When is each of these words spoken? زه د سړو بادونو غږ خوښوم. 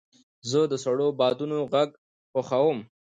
زه 0.49 0.59
د 0.71 0.73
سړو 0.83 1.07
بادونو 1.19 1.57
غږ 1.71 1.89
خوښوم. 2.31 2.79